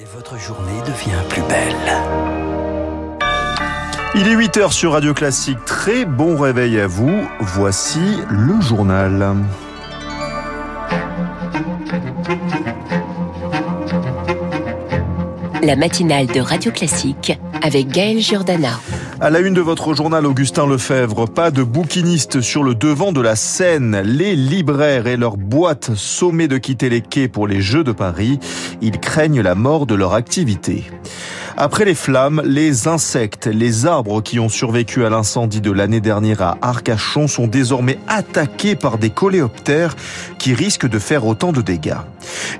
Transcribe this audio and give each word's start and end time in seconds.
Et 0.00 0.04
votre 0.14 0.38
journée 0.38 0.80
devient 0.86 1.28
plus 1.28 1.42
belle. 1.42 1.74
Il 4.14 4.28
est 4.28 4.36
8h 4.36 4.70
sur 4.70 4.92
Radio 4.92 5.12
Classique. 5.12 5.58
Très 5.66 6.04
bon 6.04 6.36
réveil 6.36 6.78
à 6.78 6.86
vous. 6.86 7.28
Voici 7.40 7.98
le 8.30 8.60
journal. 8.60 9.34
La 15.64 15.74
matinale 15.74 16.28
de 16.28 16.40
Radio 16.42 16.70
Classique 16.70 17.36
avec 17.60 17.88
Gaël 17.88 18.20
Giordana. 18.20 18.78
À 19.20 19.30
la 19.30 19.40
une 19.40 19.54
de 19.54 19.60
votre 19.60 19.94
journal, 19.94 20.26
Augustin 20.26 20.64
Lefebvre, 20.64 21.26
pas 21.26 21.50
de 21.50 21.64
bouquinistes 21.64 22.40
sur 22.40 22.62
le 22.62 22.76
devant 22.76 23.10
de 23.10 23.20
la 23.20 23.34
scène. 23.34 24.00
Les 24.04 24.36
libraires 24.36 25.08
et 25.08 25.16
leurs 25.16 25.36
boîtes 25.36 25.92
sommées 25.96 26.46
de 26.46 26.56
quitter 26.56 26.88
les 26.88 27.00
quais 27.00 27.26
pour 27.26 27.48
les 27.48 27.60
Jeux 27.60 27.82
de 27.82 27.90
Paris. 27.90 28.38
Ils 28.80 29.00
craignent 29.00 29.40
la 29.40 29.56
mort 29.56 29.86
de 29.86 29.96
leur 29.96 30.14
activité. 30.14 30.84
Après 31.60 31.84
les 31.84 31.96
flammes, 31.96 32.40
les 32.44 32.86
insectes, 32.86 33.48
les 33.48 33.84
arbres 33.84 34.22
qui 34.22 34.38
ont 34.38 34.48
survécu 34.48 35.04
à 35.04 35.10
l'incendie 35.10 35.60
de 35.60 35.72
l'année 35.72 36.00
dernière 36.00 36.40
à 36.40 36.56
Arcachon 36.62 37.26
sont 37.26 37.48
désormais 37.48 37.98
attaqués 38.06 38.76
par 38.76 38.96
des 38.96 39.10
coléoptères 39.10 39.96
qui 40.38 40.54
risquent 40.54 40.88
de 40.88 41.00
faire 41.00 41.26
autant 41.26 41.50
de 41.50 41.60
dégâts. 41.60 41.96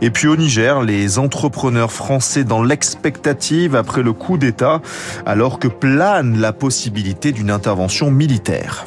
Et 0.01 0.11
puis 0.11 0.27
au 0.27 0.37
Niger, 0.37 0.83
les 0.83 1.20
entrepreneurs 1.20 1.92
français 1.92 2.42
dans 2.42 2.61
l'expectative 2.61 3.77
après 3.77 4.03
le 4.03 4.12
coup 4.12 4.37
d'État, 4.37 4.83
alors 5.25 5.61
que 5.61 5.69
plane 5.69 6.41
la 6.41 6.53
possibilité 6.53 7.30
d'une 7.30 7.53
intervention 7.53 8.11
militaire. 8.11 8.84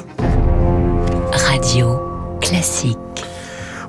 Radio 1.32 2.02
Classique. 2.42 2.98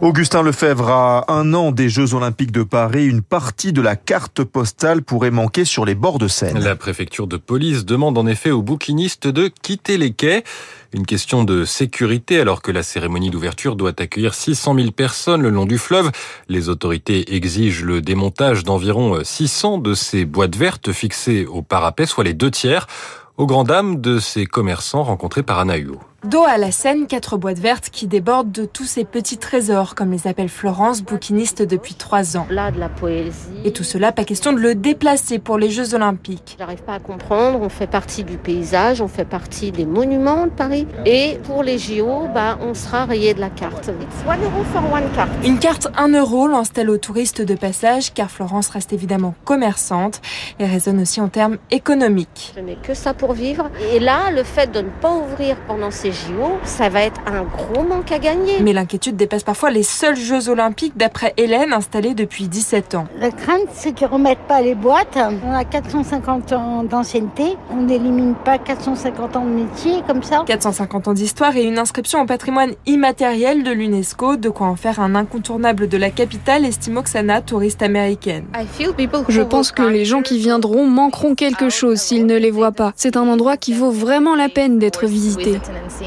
Augustin 0.03 0.43
Lefebvre, 0.43 0.89
à 0.89 1.31
un 1.31 1.53
an 1.53 1.71
des 1.71 1.87
Jeux 1.87 2.13
Olympiques 2.13 2.51
de 2.51 2.63
Paris, 2.63 3.07
une 3.07 3.21
partie 3.21 3.71
de 3.71 3.81
la 3.81 3.95
carte 3.95 4.43
postale 4.43 5.01
pourrait 5.01 5.31
manquer 5.31 5.63
sur 5.63 5.85
les 5.85 5.95
bords 5.95 6.19
de 6.19 6.27
Seine. 6.27 6.59
La 6.59 6.75
préfecture 6.75 7.25
de 7.25 7.37
police 7.37 7.85
demande 7.85 8.17
en 8.17 8.27
effet 8.27 8.51
aux 8.51 8.61
bouquinistes 8.61 9.29
de 9.29 9.47
quitter 9.47 9.97
les 9.97 10.11
quais. 10.11 10.43
Une 10.91 11.05
question 11.05 11.45
de 11.45 11.63
sécurité 11.63 12.41
alors 12.41 12.61
que 12.61 12.73
la 12.73 12.83
cérémonie 12.83 13.29
d'ouverture 13.29 13.77
doit 13.77 13.93
accueillir 13.97 14.33
600 14.33 14.75
000 14.75 14.91
personnes 14.91 15.41
le 15.41 15.49
long 15.49 15.65
du 15.65 15.77
fleuve. 15.77 16.11
Les 16.49 16.67
autorités 16.67 17.33
exigent 17.33 17.85
le 17.85 18.01
démontage 18.01 18.65
d'environ 18.65 19.23
600 19.23 19.77
de 19.77 19.93
ces 19.93 20.25
boîtes 20.25 20.57
vertes 20.57 20.91
fixées 20.91 21.45
au 21.45 21.61
parapet, 21.61 22.07
soit 22.07 22.25
les 22.25 22.33
deux 22.33 22.51
tiers, 22.51 22.87
aux 23.37 23.45
grandes 23.45 23.67
dames 23.67 24.01
de 24.01 24.19
ces 24.19 24.47
commerçants 24.47 25.03
rencontrés 25.03 25.43
par 25.43 25.59
Anna 25.59 25.77
Dos 26.23 26.45
à 26.47 26.57
la 26.57 26.71
scène, 26.71 27.05
quatre 27.05 27.35
boîtes 27.35 27.59
vertes 27.59 27.89
qui 27.89 28.07
débordent 28.07 28.49
de 28.49 28.63
tous 28.63 28.85
ces 28.85 29.03
petits 29.03 29.37
trésors, 29.37 29.93
comme 29.93 30.09
les 30.09 30.25
appelle 30.25 30.47
Florence, 30.47 31.01
bouquiniste 31.01 31.61
depuis 31.61 31.95
trois 31.95 32.37
ans. 32.37 32.47
Là, 32.49 32.71
de 32.71 32.79
la 32.79 32.87
poésie. 32.87 33.51
Et 33.65 33.73
tout 33.73 33.83
cela, 33.83 34.13
pas 34.13 34.23
question 34.23 34.53
de 34.53 34.59
le 34.59 34.73
déplacer 34.73 35.37
pour 35.37 35.57
les 35.57 35.69
Jeux 35.69 35.95
Olympiques. 35.95 36.55
J'arrive 36.57 36.81
pas 36.83 36.93
à 36.93 36.99
comprendre, 37.01 37.59
on 37.61 37.67
fait 37.67 37.87
partie 37.87 38.23
du 38.23 38.37
paysage, 38.37 39.01
on 39.01 39.09
fait 39.09 39.25
partie 39.25 39.73
des 39.73 39.85
monuments 39.85 40.45
de 40.45 40.51
Paris. 40.51 40.87
Et 41.05 41.39
pour 41.43 41.61
les 41.61 41.77
JO, 41.77 42.29
bah, 42.33 42.57
on 42.61 42.73
sera 42.73 43.03
rayé 43.03 43.33
de 43.33 43.41
la 43.41 43.49
carte. 43.49 43.89
It's 43.89 44.25
one 44.25 44.41
euro 44.41 44.63
for 44.71 44.93
one 44.93 45.11
carte. 45.13 45.29
Une 45.43 45.59
carte 45.59 45.89
1 45.97 46.07
euro 46.17 46.47
lance-t-elle 46.47 46.89
aux 46.89 46.97
touristes 46.97 47.41
de 47.41 47.55
passage, 47.55 48.13
car 48.13 48.31
Florence 48.31 48.69
reste 48.69 48.93
évidemment 48.93 49.35
commerçante 49.43 50.21
et 50.59 50.65
raisonne 50.65 51.01
aussi 51.01 51.19
en 51.19 51.27
termes 51.27 51.57
économiques. 51.69 52.53
Je 52.55 52.61
n'ai 52.61 52.77
que 52.77 52.93
ça 52.93 53.13
pour 53.13 53.33
vivre. 53.33 53.69
Et 53.93 53.99
là, 53.99 54.31
le 54.31 54.43
fait 54.43 54.71
de 54.71 54.79
ne 54.79 54.89
pas 55.01 55.11
ouvrir 55.11 55.57
pendant 55.67 55.91
ces 55.91 56.12
JO, 56.13 56.57
ça 56.63 56.89
va 56.89 57.01
être 57.01 57.19
un 57.25 57.43
gros 57.43 57.83
manque 57.83 58.11
à 58.11 58.19
gagner. 58.19 58.59
Mais 58.61 58.73
l'inquiétude 58.73 59.15
dépasse 59.15 59.43
parfois 59.43 59.71
les 59.71 59.83
seuls 59.83 60.15
Jeux 60.15 60.49
Olympiques 60.49 60.95
d'après 60.95 61.33
Hélène, 61.37 61.73
installée 61.73 62.13
depuis 62.13 62.47
17 62.47 62.95
ans. 62.95 63.07
La 63.19 63.31
crainte, 63.31 63.67
c'est 63.73 63.93
qu'ils 63.93 64.07
remettent 64.07 64.47
pas 64.47 64.61
les 64.61 64.75
boîtes. 64.75 65.17
On 65.45 65.53
a 65.53 65.63
450 65.63 66.53
ans 66.53 66.83
d'ancienneté. 66.83 67.57
On 67.71 67.81
n'élimine 67.81 68.35
pas 68.35 68.57
450 68.57 69.35
ans 69.35 69.45
de 69.45 69.49
métier 69.49 70.03
comme 70.07 70.23
ça. 70.23 70.43
450 70.45 71.07
ans 71.07 71.13
d'histoire 71.13 71.55
et 71.57 71.63
une 71.63 71.79
inscription 71.79 72.21
au 72.21 72.25
patrimoine 72.25 72.71
immatériel 72.85 73.63
de 73.63 73.71
l'UNESCO, 73.71 74.35
de 74.35 74.49
quoi 74.49 74.67
en 74.67 74.75
faire 74.75 74.99
un 74.99 75.15
incontournable 75.15 75.87
de 75.87 75.97
la 75.97 76.09
capitale, 76.09 76.65
estime 76.65 76.97
Oksana, 76.97 77.41
touriste 77.41 77.81
américaine. 77.81 78.45
Je 79.29 79.41
pense 79.41 79.71
que 79.71 79.81
les 79.81 80.05
gens 80.05 80.21
qui 80.21 80.37
viendront 80.37 80.85
manqueront 80.85 81.35
quelque 81.35 81.69
chose 81.69 81.99
s'ils 81.99 82.25
ne 82.25 82.37
les 82.37 82.51
voient 82.51 82.71
pas. 82.71 82.93
C'est 82.95 83.17
un 83.17 83.27
endroit 83.27 83.57
qui 83.57 83.73
vaut 83.73 83.91
vraiment 83.91 84.35
la 84.35 84.49
peine 84.49 84.79
d'être 84.79 85.05
visité. 85.05 85.59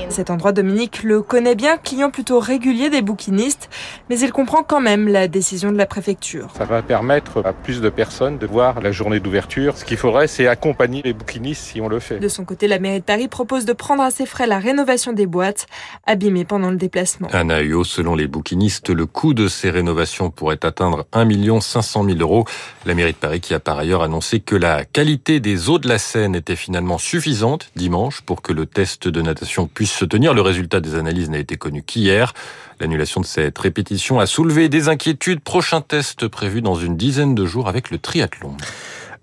Cet 0.08 0.30
endroit, 0.30 0.52
Dominique 0.52 1.02
le 1.02 1.22
connaît 1.22 1.54
bien, 1.54 1.76
client 1.76 2.10
plutôt 2.10 2.38
régulier 2.38 2.90
des 2.90 3.02
bouquinistes, 3.02 3.68
mais 4.08 4.18
il 4.18 4.32
comprend 4.32 4.62
quand 4.62 4.80
même 4.80 5.08
la 5.08 5.28
décision 5.28 5.72
de 5.72 5.76
la 5.76 5.86
préfecture. 5.86 6.48
Ça 6.56 6.64
va 6.64 6.82
permettre 6.82 7.42
à 7.44 7.52
plus 7.52 7.80
de 7.80 7.88
personnes 7.88 8.38
de 8.38 8.46
voir 8.46 8.80
la 8.80 8.92
journée 8.92 9.20
d'ouverture. 9.20 9.76
Ce 9.76 9.84
qu'il 9.84 9.96
faudrait, 9.96 10.26
c'est 10.26 10.46
accompagner 10.46 11.02
les 11.04 11.12
bouquinistes 11.12 11.62
si 11.62 11.80
on 11.80 11.88
le 11.88 12.00
fait. 12.00 12.18
De 12.18 12.28
son 12.28 12.44
côté, 12.44 12.68
la 12.68 12.78
mairie 12.78 13.00
de 13.00 13.04
Paris 13.04 13.28
propose 13.28 13.64
de 13.64 13.72
prendre 13.72 14.02
à 14.02 14.10
ses 14.10 14.26
frais 14.26 14.46
la 14.46 14.58
rénovation 14.58 15.12
des 15.12 15.26
boîtes, 15.26 15.66
abîmées 16.06 16.44
pendant 16.44 16.70
le 16.70 16.76
déplacement. 16.76 17.28
Anna 17.32 17.60
Huot, 17.60 17.84
selon 17.84 18.14
les 18.14 18.26
bouquinistes, 18.26 18.90
le 18.90 19.06
coût 19.06 19.34
de 19.34 19.48
ces 19.48 19.70
rénovations 19.70 20.30
pourrait 20.30 20.64
atteindre 20.64 21.06
1 21.12 21.60
500 21.60 22.04
000 22.04 22.18
euros. 22.18 22.44
La 22.84 22.94
mairie 22.94 23.12
de 23.12 23.18
Paris 23.18 23.40
qui 23.40 23.54
a 23.54 23.60
par 23.60 23.78
ailleurs 23.78 24.02
annoncé 24.02 24.40
que 24.40 24.56
la 24.56 24.84
qualité 24.84 25.40
des 25.40 25.68
eaux 25.68 25.78
de 25.78 25.88
la 25.88 25.98
Seine 25.98 26.34
était 26.34 26.56
finalement 26.56 26.98
suffisante 26.98 27.70
dimanche 27.76 28.20
pour 28.22 28.42
que 28.42 28.52
le 28.52 28.66
test 28.66 29.08
de 29.08 29.22
natation 29.22 29.66
puisse 29.66 29.85
se 29.94 30.04
tenir. 30.04 30.34
Le 30.34 30.40
résultat 30.40 30.80
des 30.80 30.94
analyses 30.94 31.30
n'a 31.30 31.38
été 31.38 31.56
connu 31.56 31.82
qu'hier. 31.82 32.34
L'annulation 32.80 33.20
de 33.20 33.26
cette 33.26 33.58
répétition 33.58 34.20
a 34.20 34.26
soulevé 34.26 34.68
des 34.68 34.88
inquiétudes. 34.88 35.40
Prochain 35.40 35.80
test 35.80 36.28
prévu 36.28 36.62
dans 36.62 36.74
une 36.74 36.96
dizaine 36.96 37.34
de 37.34 37.46
jours 37.46 37.68
avec 37.68 37.90
le 37.90 37.98
triathlon. 37.98 38.56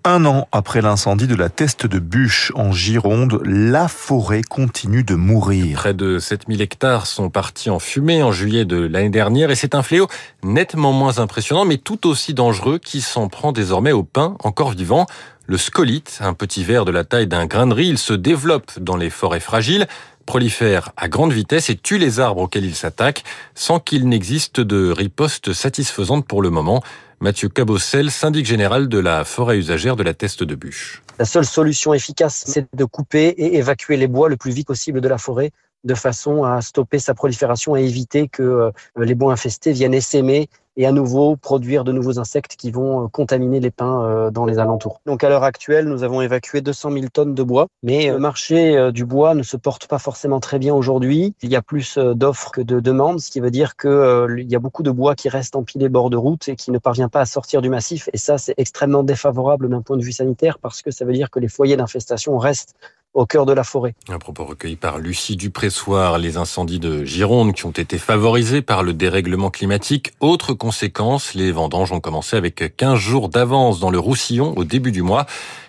Un 0.06 0.26
an 0.26 0.48
après 0.52 0.82
l'incendie 0.82 1.26
de 1.26 1.34
la 1.34 1.48
Teste 1.48 1.86
de 1.86 1.98
Bûche 1.98 2.52
en 2.56 2.72
Gironde, 2.72 3.40
la 3.46 3.88
forêt 3.88 4.42
continue 4.42 5.02
de 5.02 5.14
mourir. 5.14 5.78
Près 5.78 5.94
de 5.94 6.18
7000 6.18 6.60
hectares 6.60 7.06
sont 7.06 7.30
partis 7.30 7.70
en 7.70 7.78
fumée 7.78 8.22
en 8.22 8.30
juillet 8.30 8.66
de 8.66 8.76
l'année 8.76 9.08
dernière 9.08 9.50
et 9.50 9.54
c'est 9.54 9.74
un 9.74 9.82
fléau 9.82 10.06
nettement 10.42 10.92
moins 10.92 11.20
impressionnant 11.20 11.64
mais 11.64 11.78
tout 11.78 12.06
aussi 12.06 12.34
dangereux 12.34 12.78
qui 12.78 13.00
s'en 13.00 13.28
prend 13.28 13.52
désormais 13.52 13.92
au 13.92 14.02
pin 14.02 14.36
encore 14.44 14.72
vivant. 14.72 15.06
Le 15.46 15.56
scolite, 15.56 16.18
un 16.20 16.34
petit 16.34 16.64
ver 16.64 16.84
de 16.84 16.90
la 16.90 17.04
taille 17.04 17.26
d'un 17.26 17.46
grain 17.46 17.66
de 17.66 17.72
riz, 17.72 17.88
il 17.88 17.98
se 17.98 18.12
développe 18.12 18.78
dans 18.78 18.96
les 18.96 19.08
forêts 19.08 19.40
fragiles 19.40 19.86
prolifère 20.26 20.90
à 20.96 21.08
grande 21.08 21.32
vitesse 21.32 21.70
et 21.70 21.76
tue 21.76 21.98
les 21.98 22.20
arbres 22.20 22.42
auxquels 22.42 22.64
il 22.64 22.74
s'attaque 22.74 23.24
sans 23.54 23.80
qu'il 23.80 24.08
n'existe 24.08 24.60
de 24.60 24.90
riposte 24.90 25.52
satisfaisante 25.52 26.26
pour 26.26 26.42
le 26.42 26.50
moment. 26.50 26.82
Mathieu 27.20 27.48
Cabossel, 27.48 28.10
syndic 28.10 28.44
général 28.44 28.88
de 28.88 28.98
la 28.98 29.24
forêt 29.24 29.56
usagère 29.56 29.96
de 29.96 30.02
la 30.02 30.14
Teste 30.14 30.42
de 30.42 30.54
Bûche. 30.54 31.02
La 31.18 31.24
seule 31.24 31.46
solution 31.46 31.94
efficace, 31.94 32.44
c'est 32.46 32.66
de 32.74 32.84
couper 32.84 33.28
et 33.28 33.56
évacuer 33.56 33.96
les 33.96 34.08
bois 34.08 34.28
le 34.28 34.36
plus 34.36 34.52
vite 34.52 34.66
possible 34.66 35.00
de 35.00 35.08
la 35.08 35.18
forêt 35.18 35.52
de 35.84 35.94
façon 35.94 36.44
à 36.44 36.60
stopper 36.62 36.98
sa 36.98 37.14
prolifération 37.14 37.76
et 37.76 37.84
éviter 37.84 38.28
que 38.28 38.72
les 38.96 39.14
bois 39.14 39.32
infestés 39.32 39.72
viennent 39.72 39.94
essaimer 39.94 40.48
et 40.76 40.86
à 40.86 40.92
nouveau 40.92 41.36
produire 41.36 41.84
de 41.84 41.92
nouveaux 41.92 42.18
insectes 42.18 42.56
qui 42.56 42.72
vont 42.72 43.08
contaminer 43.08 43.60
les 43.60 43.70
pins 43.70 44.30
dans 44.32 44.44
les 44.44 44.58
alentours. 44.58 45.00
Donc 45.06 45.22
à 45.22 45.28
l'heure 45.28 45.44
actuelle, 45.44 45.86
nous 45.86 46.02
avons 46.02 46.20
évacué 46.20 46.62
200 46.62 46.90
000 46.90 47.04
tonnes 47.12 47.34
de 47.34 47.42
bois, 47.44 47.68
mais 47.84 48.10
le 48.10 48.18
marché 48.18 48.90
du 48.92 49.04
bois 49.04 49.34
ne 49.34 49.44
se 49.44 49.56
porte 49.56 49.86
pas 49.86 50.00
forcément 50.00 50.40
très 50.40 50.58
bien 50.58 50.74
aujourd'hui. 50.74 51.34
Il 51.42 51.50
y 51.50 51.56
a 51.56 51.62
plus 51.62 51.96
d'offres 51.96 52.50
que 52.50 52.60
de 52.60 52.80
demandes, 52.80 53.20
ce 53.20 53.30
qui 53.30 53.38
veut 53.38 53.52
dire 53.52 53.76
qu'il 53.76 54.46
y 54.48 54.56
a 54.56 54.58
beaucoup 54.58 54.82
de 54.82 54.90
bois 54.90 55.14
qui 55.14 55.28
reste 55.28 55.54
empilé 55.54 55.88
bord 55.88 56.10
de 56.10 56.16
route 56.16 56.48
et 56.48 56.56
qui 56.56 56.72
ne 56.72 56.78
parvient 56.78 57.08
pas 57.08 57.20
à 57.20 57.26
sortir 57.26 57.62
du 57.62 57.68
massif. 57.68 58.08
Et 58.12 58.18
ça, 58.18 58.38
c'est 58.38 58.54
extrêmement 58.56 59.04
défavorable 59.04 59.68
d'un 59.68 59.82
point 59.82 59.96
de 59.96 60.02
vue 60.02 60.12
sanitaire 60.12 60.58
parce 60.58 60.82
que 60.82 60.90
ça 60.90 61.04
veut 61.04 61.12
dire 61.12 61.30
que 61.30 61.38
les 61.38 61.48
foyers 61.48 61.76
d'infestation 61.76 62.36
restent 62.36 62.74
au 63.14 63.26
cœur 63.26 63.46
de 63.46 63.52
la 63.52 63.64
forêt. 63.64 63.94
Un 64.08 64.18
propos 64.18 64.44
recueilli 64.44 64.76
par 64.76 64.98
Lucie 64.98 65.36
Dupressoir, 65.36 66.18
les 66.18 66.36
incendies 66.36 66.80
de 66.80 67.04
Gironde 67.04 67.54
qui 67.54 67.64
ont 67.64 67.70
été 67.70 67.96
favorisés 67.96 68.60
par 68.60 68.82
le 68.82 68.92
dérèglement 68.92 69.50
climatique. 69.50 70.12
Autre 70.20 70.52
conséquence, 70.52 71.34
les 71.34 71.52
vendanges 71.52 71.92
ont 71.92 72.00
commencé 72.00 72.36
avec 72.36 72.76
15 72.76 72.98
jours 72.98 73.28
d'avance 73.28 73.80
dans 73.80 73.90
le 73.90 73.98
Roussillon 73.98 74.52
au 74.56 74.64
début 74.64 74.92
du 74.92 75.02
mois. 75.02 75.26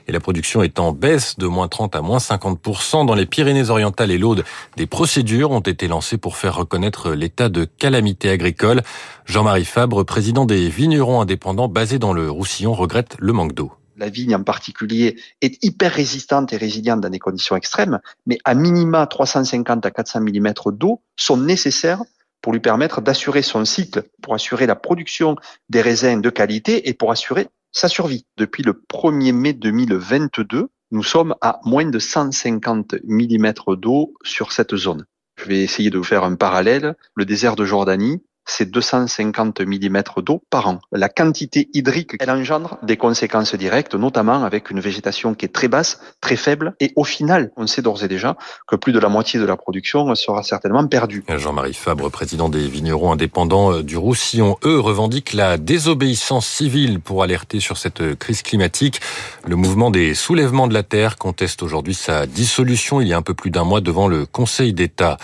Et 0.07 0.12
la 0.12 0.19
production 0.19 0.62
est 0.62 0.80
en 0.80 0.92
baisse 0.92 1.38
de 1.38 1.47
moins 1.47 1.68
30 1.68 1.95
à 1.95 2.01
moins 2.01 2.18
50% 2.18 3.06
dans 3.06 3.15
les 3.15 3.25
Pyrénées-Orientales 3.25 4.12
et 4.12 4.18
l'Aude. 4.18 4.44
Des 4.77 4.86
procédures 4.86 5.51
ont 5.51 5.62
été 5.62 5.88
lancées 5.88 6.18
pour 6.18 6.38
faire 6.38 6.56
reconnaître 6.56 7.12
l'état 7.12 7.50
de 7.50 7.65
calamité 7.65 8.30
agricole. 8.30 8.83
Jean-Marie 9.25 9.65
Fabre, 9.65 10.03
président 10.03 10.45
des 10.45 10.69
vignerons 10.69 11.21
indépendants 11.21 11.68
basés 11.68 12.00
dans 12.00 12.13
le 12.13 12.30
Roussillon, 12.30 12.74
regrette 12.74 13.15
le 13.19 13.33
manque 13.33 13.53
d'eau 13.53 13.71
la 13.97 14.09
vigne 14.09 14.36
en 14.36 14.44
particulier 14.44 15.18
est 15.42 15.63
hyper 15.63 15.92
résistante 15.92 16.53
et 16.53 16.57
résiliente 16.57 17.01
dans 17.01 17.09
des 17.09 17.19
conditions 17.19 17.56
extrêmes, 17.56 18.00
mais 18.25 18.38
à 18.44 18.53
minima 18.53 19.07
350 19.07 19.86
à 19.86 19.92
400 19.92 20.21
mm 20.21 20.53
d'eau 20.71 21.01
sont 21.15 21.38
nécessaires 21.38 22.03
pour 22.42 22.53
lui 22.53 22.59
permettre 22.59 23.01
d'assurer 23.01 23.42
son 23.42 23.65
cycle, 23.65 24.03
pour 24.21 24.36
assurer 24.36 24.68
la 24.68 24.75
production 24.75 25.36
des 25.69 25.81
raisins 25.81 26.21
de 26.21 26.30
qualité 26.30 26.88
et 26.89 26.94
pour 26.94 27.12
assurer 27.12 27.47
sa 27.71 27.88
survie. 27.88 28.25
Depuis 28.38 28.63
le 28.63 28.74
1er 28.74 29.33
mai 29.33 29.53
2022, 29.53 30.69
nous 30.91 31.03
sommes 31.03 31.36
à 31.41 31.59
moins 31.65 31.86
de 31.86 32.00
150 32.00 32.95
mm 33.03 33.53
d'eau 33.77 34.13
sur 34.24 34.51
cette 34.51 34.75
zone. 34.75 35.06
Je 35.38 35.45
vais 35.45 35.62
essayer 35.62 35.89
de 35.89 35.98
vous 35.98 36.03
faire 36.03 36.24
un 36.24 36.36
parallèle. 36.36 36.95
Le 37.15 37.25
désert 37.25 37.56
de 37.56 37.65
Jordanie, 37.65 38.24
c'est 38.45 38.69
250 38.69 39.62
mm 39.62 40.03
d'eau 40.24 40.44
par 40.50 40.68
an. 40.68 40.80
La 40.92 41.09
quantité 41.09 41.69
hydrique, 41.74 42.12
elle 42.19 42.30
engendre 42.30 42.77
des 42.83 42.97
conséquences 42.97 43.56
directes, 43.56 43.95
notamment 43.95 44.44
avec 44.44 44.69
une 44.69 44.80
végétation 44.80 45.33
qui 45.33 45.45
est 45.45 45.53
très 45.53 45.68
basse, 45.68 46.00
très 46.21 46.36
faible, 46.36 46.75
et 46.80 46.94
au 46.95 47.03
final, 47.03 47.51
on 47.57 47.68
sait 47.68 47.81
d'ores 47.81 48.03
et 48.03 48.07
déjà 48.07 48.38
que 48.68 48.75
plus 48.75 48.94
de 48.94 49.00
la 49.00 49.09
moitié 49.09 49.39
de 49.39 49.45
la 49.45 49.57
production 49.57 50.13
sera 50.15 50.44
certainement 50.44 50.86
perdue. 50.88 51.24
Jean-Marie 51.27 51.74
Fabre, 51.74 52.09
président 52.09 52.50
des 52.50 52.68
vignerons 52.68 53.12
indépendants 53.12 53.81
du 53.81 53.97
Roussillon, 53.97 54.57
eux 54.63 54.80
revendiquent 54.80 55.33
la 55.33 55.57
désobéissance 55.57 56.48
civile 56.48 57.00
pour 57.00 57.24
alerter 57.24 57.59
sur 57.59 57.77
cette 57.77 58.15
crise 58.15 58.41
climatique. 58.41 59.01
Le 59.48 59.56
mouvement 59.56 59.91
des 59.91 60.13
soulèvements 60.13 60.68
de 60.68 60.74
la 60.74 60.83
terre 60.83 61.18
conteste 61.18 61.63
aujourd'hui 61.63 61.94
sa 61.94 62.25
dissolution 62.25 63.01
il 63.01 63.07
y 63.07 63.13
a 63.13 63.18
un 63.18 63.21
peu 63.21 63.33
plus 63.33 63.51
d'un 63.51 63.63
mois 63.63 63.81
devant 63.81 64.07
le 64.07 64.25
Conseil 64.25 64.74
d'État. 64.74 65.18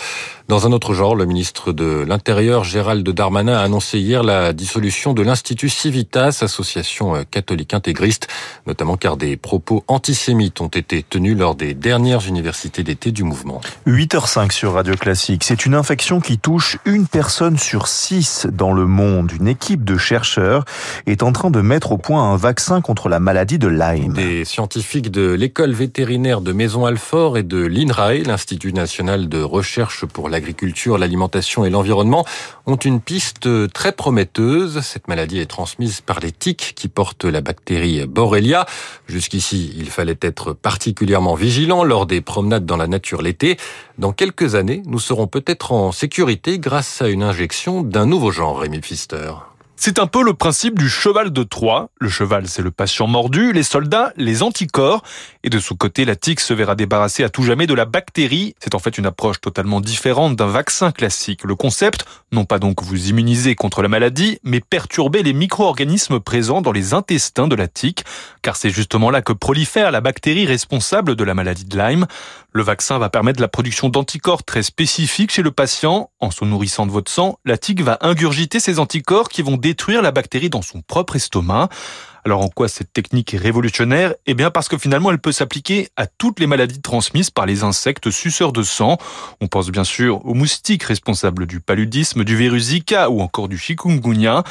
Dans 0.48 0.68
un 0.68 0.72
autre 0.74 0.94
genre, 0.94 1.16
le 1.16 1.26
ministre 1.26 1.72
de 1.72 2.04
l'Intérieur, 2.06 2.64
Gérald 2.64 3.08
Darmanin, 3.14 3.58
a 3.58 3.62
annoncé 3.62 4.00
hier 4.00 4.24
la 4.24 4.52
dissolution 4.52 5.14
de 5.14 5.22
l'Institut 5.22 5.70
Civitas, 5.70 6.40
association 6.42 7.16
euh, 7.16 7.24
catholique 7.30 7.74
intégriste, 7.74 8.28
notamment 8.68 8.98
car 8.98 9.16
des 9.16 9.38
propos 9.38 9.86
antisémites 9.88 10.60
ont 10.60 10.68
été 10.68 11.04
tenus 11.04 11.38
lors 11.38 11.56
des 11.56 11.74
dernières 11.74 12.28
universités 12.28 12.84
d'été 12.84 13.12
du 13.12 13.24
mouvement. 13.24 13.62
8h05 13.88 14.52
sur 14.52 14.74
Radio 14.74 14.96
Classique. 14.96 15.44
C'est 15.46 15.66
une 15.66 15.76
infection 15.76 16.20
qui 16.20 16.38
touche 16.38 16.78
une 16.84 17.08
personne 17.08 17.58
sur 17.58 17.88
six 17.88 18.46
dans 18.52 18.74
le 18.74 18.86
monde. 18.86 19.32
Une 19.32 19.48
équipe 19.48 19.86
de 19.86 19.98
chercheurs 19.98 20.66
est 21.08 21.24
en 21.24 21.32
train 21.32 21.50
de 21.50 21.62
mettre 21.62 21.94
au 21.94 21.98
point 21.98 22.24
un 22.24 22.36
vaccin 22.36 22.82
contre 22.82 23.08
la 23.08 23.22
maladie 23.22 23.58
de 23.58 23.70
Lyme. 23.70 24.14
Des 24.14 24.44
scientifiques 24.44 25.12
de 25.12 25.32
l'école 25.32 25.72
vétérinaire 25.72 26.42
de 26.42 26.52
Maison-Alfort 26.52 27.38
et 27.38 27.44
de 27.44 27.66
l'INRAE, 27.66 28.24
l'Institut 28.26 28.74
national 28.74 29.30
de 29.30 29.42
recherche 29.42 30.06
pour 30.06 30.28
la 30.28 30.42
l'agriculture, 30.42 30.98
l'alimentation 30.98 31.66
et 31.66 31.70
l'environnement 31.70 32.26
ont 32.66 32.76
une 32.76 33.01
piste 33.02 33.50
très 33.74 33.92
prometteuse. 33.92 34.82
Cette 34.82 35.08
maladie 35.08 35.40
est 35.40 35.46
transmise 35.46 36.00
par 36.00 36.20
les 36.20 36.32
tiques 36.32 36.74
qui 36.76 36.88
portent 36.88 37.26
la 37.26 37.42
bactérie 37.42 38.06
Borrelia. 38.06 38.66
Jusqu'ici, 39.08 39.74
il 39.76 39.90
fallait 39.90 40.18
être 40.22 40.54
particulièrement 40.54 41.36
vigilant 41.36 41.84
lors 41.84 42.06
des 42.06 42.22
promenades 42.22 42.66
dans 42.66 42.78
la 42.78 42.88
nature 42.88 43.22
l'été. 43.22 43.58
Dans 43.98 44.14
quelques 44.14 44.56
années, 44.56 44.82
nous 44.86 45.00
serons 45.00 45.28
peut-être 45.28 45.74
en 45.74 45.92
sécurité 45.92 46.60
grâce 46.60 47.02
à 47.02 47.10
une 47.10 47.24
injection 47.24 47.82
d'un 47.82 48.06
nouveau 48.06 48.32
genre, 48.32 48.60
Rémi 48.60 48.80
Pfister. 48.80 49.34
C'est 49.84 49.98
un 49.98 50.06
peu 50.06 50.24
le 50.24 50.36
principe 50.36 50.78
du 50.78 50.88
cheval 50.88 51.34
de 51.34 51.42
Troie. 51.42 51.90
Le 52.00 52.08
cheval, 52.08 52.48
c'est 52.48 52.62
le 52.62 52.70
patient 52.70 53.08
mordu, 53.08 53.52
les 53.52 53.64
soldats, 53.64 54.14
les 54.16 54.44
anticorps. 54.44 55.02
Et 55.44 55.50
de 55.50 55.58
son 55.58 55.74
côté, 55.74 56.06
la 56.06 56.16
tique 56.16 56.40
se 56.40 56.54
verra 56.54 56.76
débarrassée 56.76 57.24
à 57.24 57.30
tout 57.30 57.42
jamais 57.42 57.66
de 57.66 57.74
la 57.74 57.86
bactérie. 57.86 58.54
C'est 58.60 58.76
en 58.76 58.80
fait 58.80 59.00
une 59.00 59.08
approche 59.08 59.42
totalement 59.42 59.82
différente 59.82 60.36
d'un 60.36 60.46
vaccin 60.46 60.92
classique. 60.92 61.44
Le 61.46 61.56
concept, 61.56 62.06
non 62.32 62.46
pas 62.46 62.60
donc 62.60 62.84
vous 62.84 63.10
immuniser 63.10 63.56
contre 63.56 63.82
la 63.82 63.88
maladie, 63.88 64.38
mais 64.44 64.60
perturber 64.60 65.24
les 65.24 65.34
micro-organismes 65.34 66.20
présents 66.20 66.62
dans 66.62 66.72
les 66.72 66.94
intestins 66.94 67.48
de 67.48 67.56
la 67.56 67.68
tique, 67.68 68.06
car 68.44 68.58
c'est 68.58 68.70
justement 68.70 69.10
là 69.10 69.24
que 69.24 69.34
prolifère 69.34 69.90
la 69.90 70.00
bactérie 70.00 70.46
responsable 70.46 71.16
de 71.16 71.24
la 71.24 71.34
maladie 71.34 71.66
de 71.66 71.76
Lyme. 71.76 72.06
Le 72.54 72.64
vaccin 72.64 72.98
va 73.00 73.10
permettre 73.10 73.40
la 73.40 73.48
production 73.48 73.88
d'anticorps 73.88 74.44
très 74.44 74.62
spécifiques 74.62 75.32
chez 75.32 75.42
le 75.42 75.52
patient. 75.52 76.12
En 76.20 76.32
se 76.32 76.44
nourrissant 76.44 76.86
de 76.86 76.92
votre 76.92 77.10
sang, 77.10 77.40
la 77.46 77.58
tique 77.58 77.82
va 77.82 77.98
ingurgiter 78.02 78.60
ces 78.60 78.80
anticorps 78.80 79.30
qui 79.30 79.42
vont 79.42 79.56
détruire 79.56 80.02
la 80.02 80.12
bactérie 80.12 80.50
dans 80.50 80.62
son 80.62 80.82
propre 80.82 81.16
estomac. 81.16 81.70
Alors 82.24 82.42
en 82.42 82.50
quoi 82.50 82.68
cette 82.68 82.94
technique 82.94 83.34
est 83.34 83.38
révolutionnaire? 83.38 84.14
Eh 84.28 84.34
bien 84.34 84.52
parce 84.52 84.68
que 84.68 84.78
finalement 84.78 85.12
elle 85.12 85.20
peut 85.20 85.32
s'appliquer 85.32 85.90
à 85.96 86.06
toutes 86.06 86.40
les 86.40 86.48
maladies 86.48 86.82
transmises 86.82 87.32
par 87.32 87.46
les 87.46 87.64
insectes 87.64 88.12
suceurs 88.12 88.54
de 88.54 88.64
sang. 88.64 88.98
On 89.42 89.48
pense 89.48 89.70
bien 89.70 89.84
sûr 89.84 90.26
aux 90.26 90.34
moustiques 90.34 90.84
responsables 90.84 91.48
du 91.48 91.60
paludisme, 91.60 92.24
du 92.24 92.36
virus 92.36 92.66
Zika 92.66 93.10
ou 93.10 93.22
encore 93.22 93.48
du 93.48 93.58
chikungunya. 93.58 94.44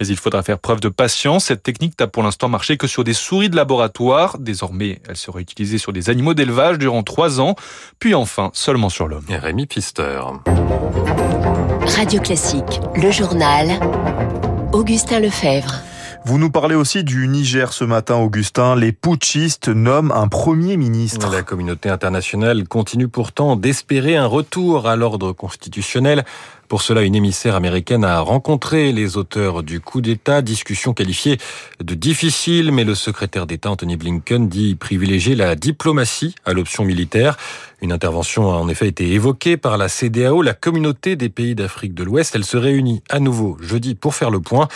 Mais 0.00 0.06
il 0.06 0.16
faudra 0.16 0.42
faire 0.42 0.58
preuve 0.58 0.80
de 0.80 0.88
patience. 0.88 1.46
Cette 1.46 1.62
technique 1.62 1.98
n'a 2.00 2.06
pour 2.06 2.22
l'instant 2.22 2.48
marché 2.48 2.76
que 2.76 2.86
sur 2.86 3.04
des 3.04 3.12
souris 3.14 3.50
de 3.50 3.56
laboratoire. 3.56 4.38
Désormais, 4.38 5.00
elle 5.08 5.16
sera 5.16 5.40
utilisée 5.40 5.78
sur 5.78 5.92
des 5.92 6.10
animaux 6.10 6.34
d'élevage 6.34 6.78
durant 6.78 7.02
trois 7.02 7.40
ans, 7.40 7.56
puis 7.98 8.14
enfin 8.14 8.50
seulement 8.54 8.88
sur 8.88 9.06
l'homme. 9.06 9.26
Rémi 9.28 9.66
Pister. 9.66 10.20
Radio 11.96 12.20
Classique, 12.20 12.80
le 12.94 13.10
journal. 13.10 13.80
Augustin 14.72 15.20
Lefebvre. 15.20 15.82
Vous 16.24 16.38
nous 16.38 16.50
parlez 16.50 16.74
aussi 16.74 17.04
du 17.04 17.26
Niger 17.26 17.72
ce 17.72 17.84
matin, 17.84 18.16
Augustin. 18.16 18.76
Les 18.76 18.92
putschistes 18.92 19.68
nomment 19.68 20.12
un 20.12 20.28
premier 20.28 20.76
ministre. 20.76 21.30
La 21.32 21.42
communauté 21.42 21.88
internationale 21.88 22.68
continue 22.68 23.08
pourtant 23.08 23.56
d'espérer 23.56 24.16
un 24.16 24.26
retour 24.26 24.86
à 24.86 24.96
l'ordre 24.96 25.32
constitutionnel. 25.32 26.24
Pour 26.68 26.82
cela, 26.82 27.00
une 27.00 27.14
émissaire 27.14 27.54
américaine 27.54 28.04
a 28.04 28.20
rencontré 28.20 28.92
les 28.92 29.16
auteurs 29.16 29.62
du 29.62 29.80
coup 29.80 30.02
d'État, 30.02 30.42
discussion 30.42 30.92
qualifiée 30.92 31.38
de 31.82 31.94
difficile, 31.94 32.72
mais 32.72 32.84
le 32.84 32.94
secrétaire 32.94 33.46
d'État 33.46 33.70
Anthony 33.70 33.96
Blinken 33.96 34.50
dit 34.50 34.74
privilégier 34.74 35.34
la 35.34 35.54
diplomatie 35.54 36.34
à 36.44 36.52
l'option 36.52 36.84
militaire. 36.84 37.38
Une 37.80 37.92
intervention 37.92 38.50
a 38.50 38.56
en 38.56 38.68
effet 38.68 38.88
été 38.88 39.12
évoquée 39.12 39.56
par 39.56 39.78
la 39.78 39.88
CDAO, 39.88 40.42
la 40.42 40.52
communauté 40.52 41.16
des 41.16 41.30
pays 41.30 41.54
d'Afrique 41.54 41.94
de 41.94 42.04
l'Ouest. 42.04 42.34
Elle 42.34 42.44
se 42.44 42.58
réunit 42.58 43.02
à 43.08 43.18
nouveau 43.18 43.56
jeudi 43.62 43.94
pour 43.94 44.14
faire 44.14 44.30
le 44.30 44.40
point. 44.40 44.68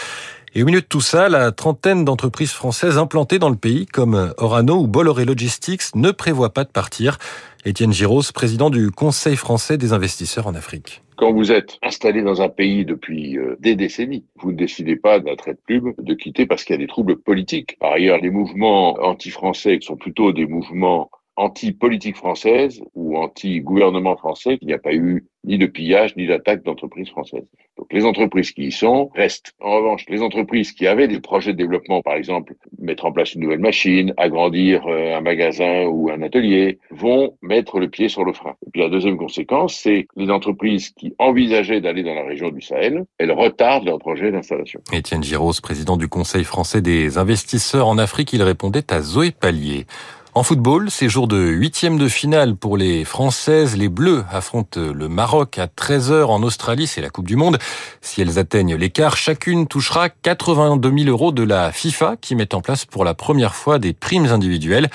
Et 0.54 0.62
au 0.62 0.66
milieu 0.66 0.82
de 0.82 0.87
tout 0.87 1.00
ça, 1.00 1.31
la 1.31 1.50
trentaine 1.50 2.04
d'entreprises 2.04 2.52
françaises 2.52 2.99
implantées 2.99 3.38
dans 3.38 3.49
le 3.49 3.56
pays, 3.56 3.87
comme 3.87 4.34
Orano 4.37 4.81
ou 4.81 4.87
Bolloré 4.87 5.25
Logistics, 5.25 5.94
ne 5.94 6.10
prévoient 6.10 6.52
pas 6.52 6.64
de 6.64 6.70
partir. 6.70 7.16
Étienne 7.64 7.93
Giros, 7.93 8.22
président 8.34 8.69
du 8.69 8.90
Conseil 8.90 9.37
français 9.37 9.78
des 9.78 9.94
investisseurs 9.94 10.46
en 10.46 10.54
Afrique. 10.54 11.00
Quand 11.16 11.32
vous 11.32 11.52
êtes 11.52 11.78
installé 11.82 12.22
dans 12.22 12.43
un 12.43 12.50
pays 12.50 12.84
depuis 12.84 13.38
euh, 13.38 13.56
des 13.60 13.76
décennies, 13.76 14.26
vous 14.37 14.52
ne 14.52 14.56
décidez 14.56 14.96
pas 14.96 15.20
d'un 15.20 15.37
trait 15.37 15.54
de 15.54 15.60
plume 15.64 15.94
de 15.96 16.14
quitter 16.14 16.44
parce 16.44 16.64
qu'il 16.64 16.75
y 16.75 16.78
a 16.78 16.82
des 16.82 16.87
troubles 16.87 17.16
politiques. 17.16 17.78
Par 17.78 17.93
ailleurs, 17.93 18.19
les 18.19 18.31
mouvements 18.31 18.94
anti-français 19.02 19.78
sont 19.81 19.96
plutôt 19.96 20.32
des 20.32 20.46
mouvements 20.46 21.10
anti-politique 21.37 22.17
française 22.17 22.81
ou 22.94 23.17
anti-gouvernement 23.17 24.17
français, 24.17 24.58
il 24.61 24.67
n'y 24.67 24.75
a 24.75 24.79
pas 24.79 24.93
eu 24.93 25.26
ni 25.44 25.58
de 25.58 25.67
pillage 25.67 26.14
ni 26.17 26.26
d'attaque 26.26 26.62
d'entreprises 26.62 27.08
françaises. 27.08 27.46
Donc 27.76 27.93
les 27.93 28.05
entreprises 28.05 28.52
qui 28.52 28.67
y 28.67 28.73
sont 28.73 29.11
restent. 29.14 29.55
En 29.61 29.76
revanche, 29.76 30.05
les 30.08 30.23
entreprises 30.23 30.73
qui 30.73 30.87
avaient 30.87 31.08
des 31.08 31.20
projets 31.20 31.52
de 31.52 31.56
développement, 31.56 32.02
par 32.02 32.14
exemple 32.14 32.55
mettre 32.79 33.06
en 33.06 33.12
place 33.12 33.34
une 33.34 33.43
nouvelle 33.43 33.61
machine, 33.61 34.12
agrandir 34.19 34.87
euh, 34.87 35.17
un 35.17 35.20
magasin 35.20 35.87
ou 35.87 36.11
un 36.11 36.23
atelier, 36.23 36.79
vont 36.90 37.37
mettre 37.43 37.81
le 37.81 37.88
pied 37.88 38.08
sur 38.08 38.25
le 38.25 38.32
frein. 38.32 38.55
Et 38.67 38.70
puis 38.70 38.82
la 38.82 38.88
deuxième 38.88 39.17
conséquence, 39.17 39.75
c'est 39.75 40.06
les 40.17 40.31
entreprises 40.31 40.90
qui 40.90 41.14
envisageaient 41.19 41.81
d'aller 41.81 42.02
dans 42.02 42.14
la 42.14 42.25
région 42.25 42.50
du 42.50 42.61
Sahel, 42.61 43.05
elles 43.19 43.32
retardent 43.32 43.87
leur 43.87 43.99
projet 43.99 44.31
d'installation. 44.31 44.81
Étienne 44.93 45.25
Giros, 45.25 45.52
président 45.62 45.96
du 45.96 46.08
Conseil 46.08 46.44
français 46.44 46.82
des 46.82 47.19
investisseurs 47.19 47.88
en 47.88 47.99
Afrique, 47.99 48.32
il 48.32 48.43
répondait 48.43 48.93
à 48.93 49.00
Zoé 49.00 49.31
Pallier. 49.31 49.87
En 50.34 50.43
football, 50.43 50.91
c'est 50.91 51.10
jour 51.10 51.29
de 51.29 51.36
huitième 51.36 51.98
de 51.98 52.08
finale 52.08 52.56
pour 52.56 52.79
les 52.79 53.05
Françaises. 53.05 53.77
Les 53.77 53.91
Bleus 53.91 54.24
affrontent 54.31 54.81
le 54.81 55.06
Maroc 55.06 55.58
à 55.58 55.67
13h 55.67 56.24
en 56.24 56.43
Australie. 56.43 56.86
C'est 56.86 57.03
la 57.03 57.10
Coupe 57.10 57.27
du 57.27 57.36
Monde. 57.36 57.58
Si 58.01 58.22
elles 58.22 58.39
atteignent 58.39 58.74
l'écart, 58.74 59.19
chacune 59.19 59.67
touchera 59.67 60.08
82 60.08 60.91
000 61.05 61.10
euros 61.10 61.32
de 61.32 61.43
la 61.43 61.70
FIFA 61.70 62.17
qui 62.19 62.34
met 62.34 62.55
en 62.55 62.62
place 62.62 62.86
pour 62.86 63.05
la 63.05 63.12
première 63.12 63.55
fois 63.55 63.79
des 63.79 63.93
primes 63.93 64.24
individuelles 64.24 64.89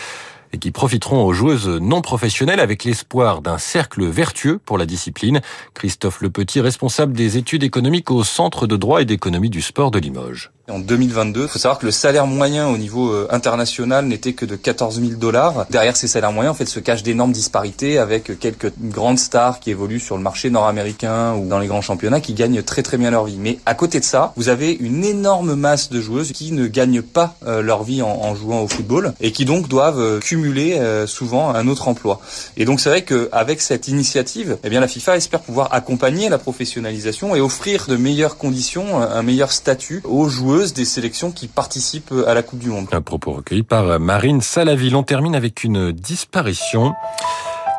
et 0.53 0.57
qui 0.57 0.71
profiteront 0.71 1.23
aux 1.25 1.33
joueuses 1.33 1.67
non 1.67 2.01
professionnelles 2.01 2.59
avec 2.59 2.83
l'espoir 2.83 3.41
d'un 3.41 3.57
cercle 3.57 4.05
vertueux 4.05 4.59
pour 4.63 4.77
la 4.77 4.85
discipline. 4.85 5.41
Christophe 5.73 6.21
Lepetit, 6.21 6.61
responsable 6.61 7.13
des 7.13 7.37
études 7.37 7.63
économiques 7.63 8.11
au 8.11 8.23
Centre 8.23 8.67
de 8.67 8.77
droit 8.77 9.01
et 9.01 9.05
d'économie 9.05 9.49
du 9.49 9.61
sport 9.61 9.91
de 9.91 9.99
Limoges. 9.99 10.51
En 10.69 10.79
2022, 10.79 11.43
il 11.43 11.47
faut 11.47 11.59
savoir 11.59 11.79
que 11.79 11.85
le 11.85 11.93
salaire 11.93 12.27
moyen 12.27 12.67
au 12.67 12.77
niveau 12.77 13.09
euh, 13.09 13.25
international 13.31 14.05
n'était 14.05 14.33
que 14.33 14.45
de 14.45 14.57
14 14.57 14.99
000 14.99 15.11
dollars. 15.13 15.65
Derrière 15.69 15.95
ces 15.95 16.09
salaires 16.09 16.33
moyens, 16.33 16.53
en 16.53 16.57
fait, 16.57 16.65
se 16.65 16.81
cachent 16.81 17.03
d'énormes 17.03 17.31
disparités 17.31 17.97
avec 17.97 18.37
quelques 18.37 18.73
grandes 18.77 19.17
stars 19.17 19.61
qui 19.61 19.71
évoluent 19.71 20.01
sur 20.01 20.17
le 20.17 20.23
marché 20.23 20.49
nord-américain 20.49 21.35
ou 21.35 21.47
dans 21.47 21.59
les 21.59 21.67
grands 21.67 21.81
championnats 21.81 22.19
qui 22.19 22.33
gagnent 22.33 22.61
très 22.63 22.83
très 22.83 22.97
bien 22.97 23.11
leur 23.11 23.23
vie. 23.23 23.37
Mais 23.39 23.59
à 23.65 23.75
côté 23.75 24.01
de 24.01 24.03
ça, 24.03 24.33
vous 24.35 24.49
avez 24.49 24.73
une 24.73 25.05
énorme 25.05 25.55
masse 25.55 25.89
de 25.89 26.01
joueuses 26.01 26.33
qui 26.33 26.51
ne 26.51 26.67
gagnent 26.67 27.01
pas 27.01 27.37
euh, 27.47 27.61
leur 27.61 27.83
vie 27.83 28.01
en, 28.01 28.35
jouant 28.35 28.61
au 28.61 28.67
football 28.67 29.13
et 29.21 29.31
qui 29.31 29.45
donc 29.45 29.69
doivent 29.69 30.01
euh, 30.01 30.19
cumuler 30.37 30.79
souvent 31.07 31.49
un 31.49 31.67
autre 31.67 31.87
emploi. 31.87 32.19
Et 32.57 32.65
donc 32.65 32.79
c'est 32.79 32.89
vrai 32.89 33.03
qu'avec 33.03 33.61
cette 33.61 33.87
initiative, 33.87 34.57
eh 34.63 34.69
bien 34.69 34.79
la 34.79 34.87
FIFA 34.87 35.17
espère 35.17 35.41
pouvoir 35.41 35.73
accompagner 35.73 36.29
la 36.29 36.37
professionnalisation 36.37 37.35
et 37.35 37.41
offrir 37.41 37.87
de 37.87 37.97
meilleures 37.97 38.37
conditions, 38.37 39.01
un 39.01 39.23
meilleur 39.23 39.51
statut 39.51 40.01
aux 40.03 40.29
joueurs 40.29 40.71
des 40.75 40.85
sélections 40.85 41.31
qui 41.31 41.47
participent 41.47 42.13
à 42.25 42.33
la 42.33 42.43
Coupe 42.43 42.59
du 42.59 42.69
Monde. 42.69 42.87
Un 42.91 43.01
propos 43.01 43.33
recueilli 43.33 43.63
par 43.63 43.99
Marine 43.99 44.41
Salaville. 44.41 44.95
On 44.95 45.03
termine 45.03 45.35
avec 45.35 45.63
une 45.63 45.91
disparition. 45.91 46.93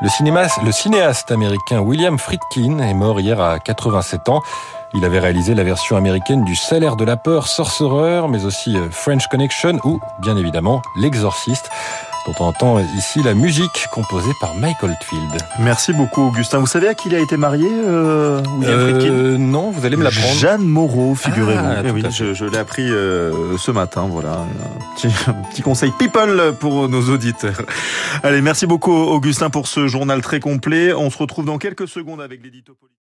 Le, 0.02 0.64
le 0.64 0.72
cinéaste 0.72 1.30
américain 1.32 1.80
William 1.80 2.18
Friedkin 2.18 2.78
est 2.78 2.94
mort 2.94 3.20
hier 3.20 3.40
à 3.40 3.58
87 3.58 4.28
ans. 4.28 4.42
Il 4.94 5.04
avait 5.04 5.18
réalisé 5.18 5.54
la 5.54 5.64
version 5.64 5.96
américaine 5.96 6.44
du 6.44 6.56
Salaire 6.56 6.96
de 6.96 7.04
la 7.04 7.16
peur, 7.16 7.46
Sorcerer, 7.46 8.26
mais 8.28 8.44
aussi 8.44 8.76
French 8.90 9.26
Connection 9.28 9.78
ou, 9.84 10.00
bien 10.22 10.36
évidemment, 10.36 10.82
L'Exorciste. 10.96 11.68
Dont 12.28 12.44
on 12.44 12.48
entend 12.48 12.78
ici 12.96 13.22
la 13.22 13.32
musique 13.34 13.86
composée 13.90 14.32
par 14.40 14.54
Mike 14.54 14.82
Oldfield. 14.82 15.42
Merci 15.60 15.92
beaucoup 15.94 16.22
Augustin. 16.28 16.58
Vous 16.58 16.66
savez 16.66 16.86
à 16.88 16.94
qui 16.94 17.08
il 17.08 17.14
a 17.14 17.20
été 17.20 17.38
marié 17.38 17.66
euh, 17.70 18.42
William 18.58 18.78
Euh, 18.78 19.38
non, 19.38 19.70
vous 19.70 19.86
allez 19.86 19.96
me 19.96 20.04
l'apprendre. 20.04 20.34
Jeanne 20.34 20.62
Moreau, 20.62 21.14
figurez-vous. 21.14 21.58
Ah, 21.64 21.82
Eh 21.86 21.90
oui, 21.90 22.02
je, 22.10 22.34
je 22.34 22.44
l'ai 22.44 22.58
appris 22.58 22.90
euh, 22.90 23.56
ce 23.56 23.70
matin. 23.70 24.06
Voilà, 24.10 24.40
un 24.40 24.94
petit, 24.96 25.08
un 25.26 25.32
petit 25.50 25.62
conseil 25.62 25.90
people 25.98 26.54
pour 26.60 26.88
nos 26.88 27.08
auditeurs. 27.08 27.62
Allez, 28.22 28.42
merci 28.42 28.66
beaucoup 28.66 28.92
Augustin 28.92 29.48
pour 29.48 29.66
ce 29.66 29.86
journal 29.86 30.20
très 30.20 30.40
complet. 30.40 30.92
On 30.92 31.08
se 31.10 31.16
retrouve 31.16 31.46
dans 31.46 31.56
quelques 31.58 31.88
secondes 31.88 32.20
avec 32.20 32.42
l'édito 32.42 32.74
politique. 32.74 32.94